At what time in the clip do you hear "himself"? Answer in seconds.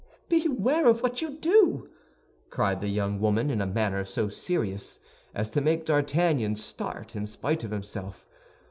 7.69-8.25